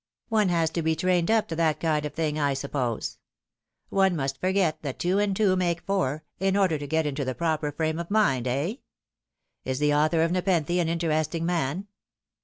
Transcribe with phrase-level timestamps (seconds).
[0.29, 3.19] "One has to be trained up to that kind of thing, I suppose.
[3.89, 7.35] One must forget that two and two make four, in order to get into the
[7.35, 8.77] proper frame of mind, eh?
[9.63, 11.85] Is the author of Nepenthe an interesting man